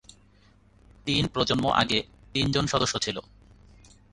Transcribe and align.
তিন 1.05 1.23
প্রজন্ম 1.27 1.65
আগে 1.73 1.99
তিনজন 2.33 2.65
সদস্য 2.67 2.95
ছিল। 2.99 3.17